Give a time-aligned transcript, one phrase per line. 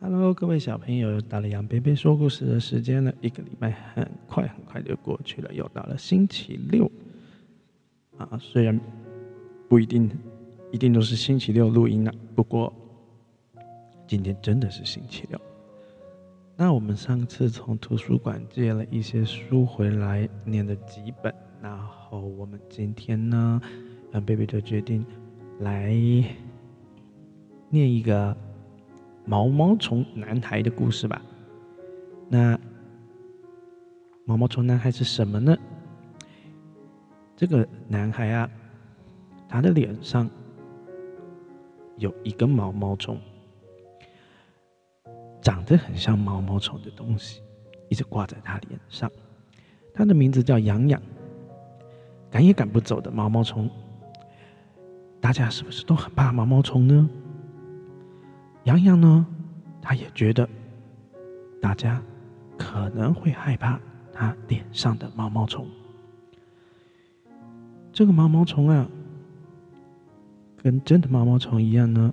[0.00, 3.12] Hello，各位小朋友，又到了杨贝贝说故事的时间了。
[3.22, 6.90] 一个礼拜很快很快就过去了，又到了星期六
[8.40, 8.78] 虽然
[9.68, 10.10] 不一定
[10.70, 12.72] 一定都是星期六录音啊，不过
[14.06, 15.40] 今天真的是星期六。
[16.56, 23.60] 那我们上次从图书馆借了一些书回来，念了几本，然后我们今天呢，
[24.10, 25.04] 让贝贝就决定
[25.60, 25.92] 来
[27.70, 28.36] 念一个。
[29.26, 31.22] 毛毛虫男孩的故事吧。
[32.28, 32.60] 那
[34.26, 35.56] 毛毛虫男孩是什么呢？
[37.36, 38.48] 这个男孩啊，
[39.48, 40.30] 他的脸上
[41.96, 43.18] 有一个毛毛虫，
[45.42, 47.42] 长得很像毛毛虫的东西，
[47.88, 49.10] 一直挂在他脸上。
[49.92, 51.00] 他的名字叫痒痒，
[52.30, 53.68] 赶也赶不走的毛毛虫。
[55.20, 57.08] 大家是不是都很怕毛毛虫呢？
[58.64, 59.26] 洋洋呢，
[59.82, 60.48] 他也觉得
[61.60, 62.02] 大家
[62.56, 63.80] 可能会害怕
[64.12, 65.66] 他脸上的毛毛虫。
[67.94, 68.88] 这个毛毛虫啊，
[70.56, 72.12] 跟真的毛毛虫一样呢，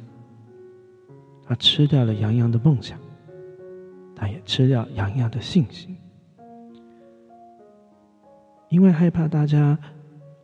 [1.43, 2.99] 它吃掉了洋洋的梦想，
[4.15, 5.97] 它也吃掉洋洋的信心，
[8.69, 9.75] 因为害怕大家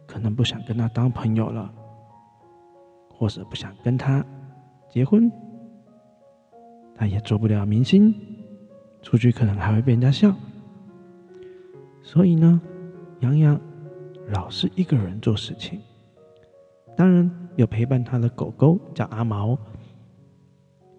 [0.07, 1.71] 可能不想跟他当朋友了，
[3.07, 4.25] 或者不想跟他
[4.89, 5.31] 结婚。
[6.95, 8.11] 他也做不了明星，
[9.03, 10.33] 出去可能还会被人家笑。
[12.01, 12.59] 所以呢，
[13.19, 13.61] 洋洋
[14.27, 15.79] 老是一个人做事情。
[16.95, 19.57] 当然有陪伴他的狗狗叫阿毛，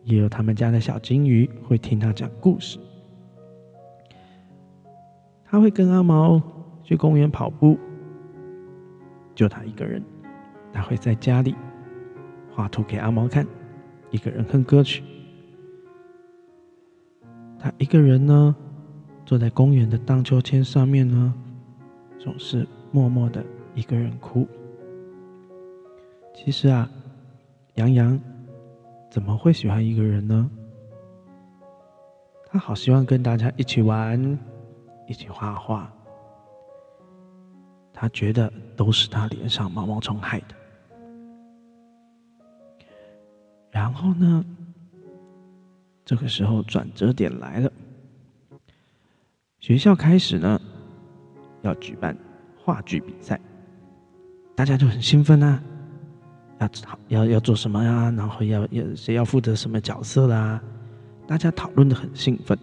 [0.05, 2.79] 也有他们家的小金鱼会听他讲故事。
[5.45, 6.41] 他会跟阿毛
[6.85, 7.79] 去公园跑步，
[9.35, 10.03] 就他一个人。
[10.73, 11.55] 他会在家里
[12.55, 13.45] 画图给阿毛看，
[14.11, 15.03] 一个人哼歌曲。
[17.59, 18.55] 他一个人呢，
[19.27, 21.35] 坐在公园的荡秋千上面呢，
[22.21, 23.45] 总是默默的
[23.75, 24.47] 一个人哭。
[26.35, 26.89] 其实啊，
[27.75, 28.19] 杨洋
[29.11, 30.51] 怎么会喜欢一个人呢？
[32.47, 34.39] 他好希望跟大家一起玩，
[35.07, 35.93] 一起画画。
[37.93, 40.55] 他觉得都是他脸上毛毛虫害的。
[43.71, 44.45] 然后呢？
[46.05, 47.71] 这个时候转折点来了，
[49.61, 50.59] 学校开始呢，
[51.61, 52.17] 要举办
[52.69, 53.41] 话剧比赛，
[54.55, 55.59] 大家就很兴奋啊，
[56.59, 56.69] 要
[57.09, 58.13] 要要做什么呀？
[58.15, 60.63] 然后要要谁要负责什么角色啦？
[61.27, 62.59] 大家讨论的很兴奋，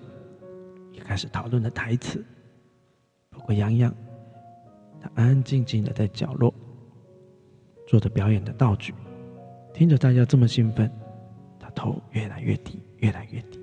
[0.91, 2.23] 也开始讨论了台词。
[3.31, 3.91] 不过洋洋，
[5.01, 6.53] 他安安静静的在角落，
[7.87, 8.93] 做着表演的道具，
[9.73, 10.87] 听着大家这么兴奋，
[11.59, 12.79] 他头越来越低。
[12.99, 13.59] 越来越低，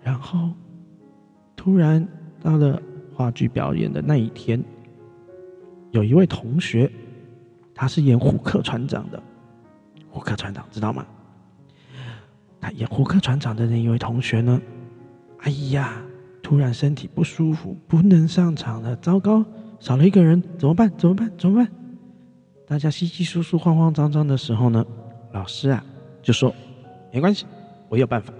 [0.00, 0.50] 然后
[1.54, 2.06] 突然
[2.40, 2.80] 到了
[3.22, 4.60] 话剧表演的那一天，
[5.92, 6.90] 有一位同学，
[7.72, 9.22] 他是演虎克船长的。
[10.10, 11.06] 虎克船长知道吗？
[12.60, 14.60] 他演虎克船长的那一位同学呢？
[15.38, 16.02] 哎呀，
[16.42, 18.96] 突然身体不舒服，不能上场了。
[18.96, 19.44] 糟糕，
[19.78, 20.90] 少了一个人，怎么办？
[20.98, 21.30] 怎么办？
[21.38, 21.68] 怎么办？
[22.66, 24.84] 大家稀稀疏疏、慌慌张张的时候呢，
[25.32, 25.84] 老师啊。
[26.20, 26.52] 就说
[27.12, 27.46] 没关系，
[27.88, 28.34] 我有办法。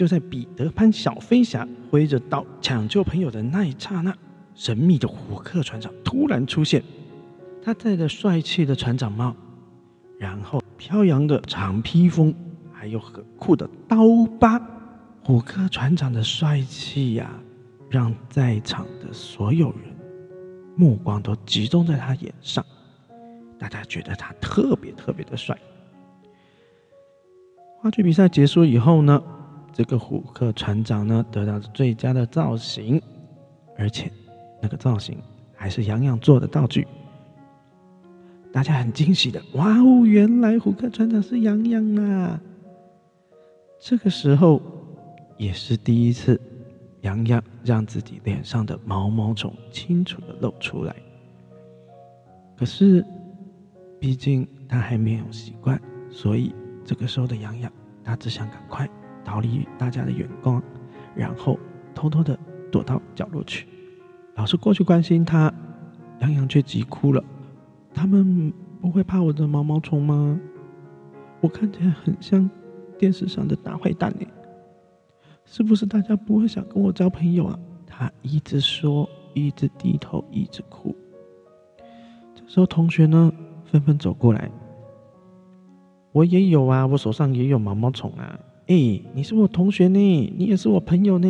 [0.00, 4.16] 就在彼得潘小飞侠挥着刀抢救朋友的那一刹那，
[4.54, 6.82] 神秘的虎克船长突然出现。
[7.62, 9.36] 他戴着帅气的船长帽，
[10.18, 12.34] 然后飘扬的长披风，
[12.72, 13.98] 还有很酷的刀
[14.38, 14.58] 疤。
[15.22, 17.38] 虎克船长的帅气呀，
[17.90, 19.80] 让在场的所有人
[20.76, 22.64] 目光都集中在他眼上。
[23.58, 25.54] 大家觉得他特别特别的帅。
[27.82, 29.22] 话剧比赛结束以后呢，
[29.72, 33.00] 这个虎克船长呢得到了最佳的造型，
[33.76, 34.10] 而且
[34.60, 35.18] 那个造型
[35.54, 36.86] 还是洋洋做的道具，
[38.52, 42.40] 大家很惊喜的，哇哦，原来虎克船长是洋洋啊！
[43.80, 44.60] 这个时候
[45.36, 46.40] 也是第一次，
[47.00, 50.94] 洋洋让自己脸上的毛毛虫清楚的露出来。
[52.56, 53.04] 可是，
[53.98, 55.80] 毕竟他还没有习惯，
[56.10, 56.54] 所以。
[56.82, 57.70] 这个时候的洋洋，
[58.02, 58.88] 他只想赶快
[59.24, 60.62] 逃离大家的眼光，
[61.14, 61.58] 然后
[61.94, 62.38] 偷偷的
[62.70, 63.66] 躲到角落去。
[64.36, 65.52] 老师过去关心他，
[66.20, 67.22] 洋洋却急哭了
[67.92, 70.40] ：“他们不会怕我的毛毛虫吗？
[71.40, 72.48] 我看起来很像
[72.98, 74.26] 电视上的大坏蛋呢，
[75.44, 77.58] 是不是大家不会想跟我交朋友啊？
[77.86, 80.94] 他一直说，一直低头，一直哭。
[82.34, 83.32] 这时候，同学呢
[83.64, 84.50] 纷纷走过来。
[86.12, 88.38] 我也有啊，我手上也有毛毛虫啊。
[88.70, 91.28] 哎，你是我同学呢，你也是我朋友呢。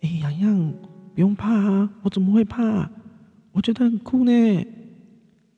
[0.00, 0.74] 哎，洋洋，
[1.14, 2.90] 不用怕啊，我怎么会怕？
[3.52, 4.32] 我觉得很酷呢。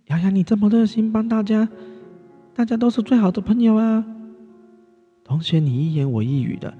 [0.08, 1.66] 洋洋，你这么热心帮大家，
[2.54, 4.04] 大家都是最好的朋友啊。
[5.24, 6.74] 同学，你一言我一语的，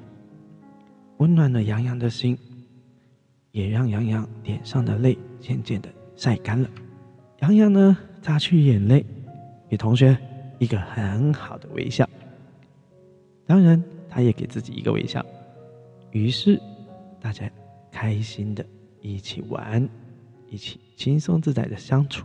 [1.17, 2.37] 温暖了洋洋的心，
[3.50, 6.69] 也让洋洋脸上的泪渐渐的晒干了。
[7.38, 9.03] 洋洋呢，擦去眼泪，
[9.71, 10.15] 给同学
[10.59, 12.06] 一个很好的微笑。
[13.50, 15.26] 当然，他也给自己一个微笑。
[16.12, 16.56] 于是，
[17.20, 17.50] 大家
[17.91, 18.64] 开心的
[19.00, 19.88] 一起玩，
[20.49, 22.25] 一起轻松自在的相处。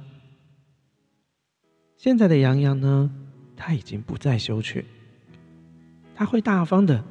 [1.97, 3.11] 现在的洋洋呢，
[3.55, 4.85] 他已经不再羞怯，
[6.13, 7.03] 他会大方的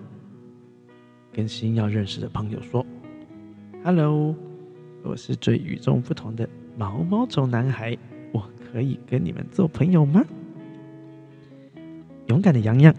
[1.32, 2.86] 跟新要认识的朋友说
[3.82, 4.32] ：“Hello，
[5.02, 7.98] 我是最与众不同的毛毛虫男孩，
[8.30, 10.24] 我可以跟你们做朋友吗？”
[12.30, 12.94] 勇敢的洋洋。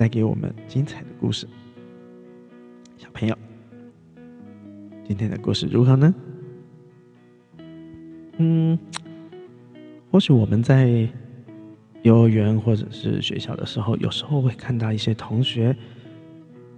[0.00, 1.46] 带给我们精彩的故事，
[2.96, 3.36] 小朋友，
[5.04, 6.14] 今天的故事如何呢？
[8.38, 8.78] 嗯，
[10.10, 11.06] 或许我们在
[12.00, 15.76] 幼儿园或者是学校的时候，有时候会看到一些同学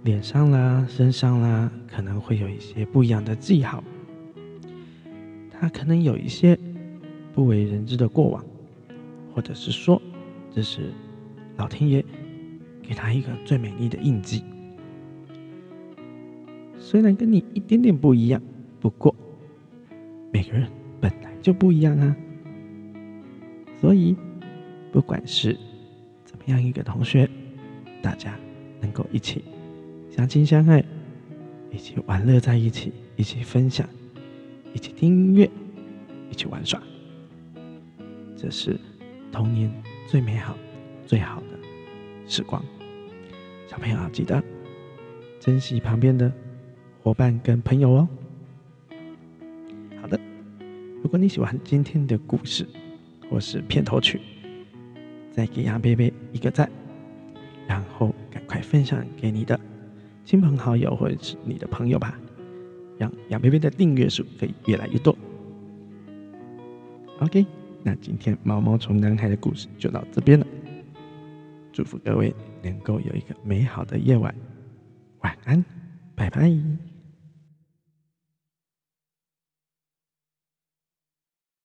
[0.03, 3.81] 脸上啦、身上啦，可能会有一些不一样的记号，
[5.49, 6.59] 他可能有一些
[7.33, 8.43] 不为人知的过往，
[9.33, 10.01] 或者是说，
[10.53, 10.91] 这是
[11.55, 12.03] 老天爷。
[12.83, 14.43] 给他一个最美丽的印记，
[16.77, 18.39] 虽然跟你一点点不一样，
[18.79, 19.15] 不过
[20.31, 20.67] 每个人
[21.01, 22.15] 本来就不一样啊。
[23.79, 24.15] 所以，
[24.91, 25.57] 不管是
[26.23, 27.29] 怎么样一个同学，
[28.01, 28.37] 大家
[28.79, 29.43] 能够一起
[30.11, 30.83] 相亲相爱，
[31.71, 33.87] 一起玩乐在一起，一起分享，
[34.73, 35.49] 一起听音乐，
[36.29, 36.81] 一起玩耍，
[38.37, 38.79] 这是
[39.31, 39.71] 童年
[40.07, 40.55] 最美好、
[41.05, 41.52] 最好的。
[42.27, 42.63] 时光，
[43.67, 44.41] 小朋友要记得
[45.39, 46.31] 珍惜旁边的
[47.01, 48.07] 伙伴跟朋友哦。
[50.01, 50.19] 好的，
[51.01, 52.67] 如果你喜欢今天的故事
[53.29, 54.19] 或是片头曲，
[55.31, 56.69] 再给杨贝贝一个赞，
[57.67, 59.59] 然后赶快分享给你的
[60.23, 62.17] 亲朋好友或者是你的朋友吧，
[62.97, 65.15] 让杨贝贝的订阅数可以越来越多。
[67.19, 67.45] OK，
[67.83, 70.47] 那今天毛毛虫男孩的故事就到这边了。
[71.73, 74.33] 祝福各位能够有一个美好的夜晚，
[75.21, 75.65] 晚安，
[76.15, 76.92] 拜拜。